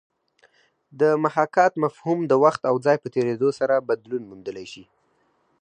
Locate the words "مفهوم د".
1.83-2.33